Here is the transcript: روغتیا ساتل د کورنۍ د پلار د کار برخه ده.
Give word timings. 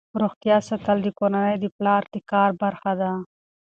روغتیا 0.21 0.57
ساتل 0.67 0.97
د 1.03 1.07
کورنۍ 1.19 1.53
د 1.59 1.65
پلار 1.75 2.03
د 2.13 2.15
کار 2.31 2.49
برخه 2.61 2.91
ده. 3.01 3.11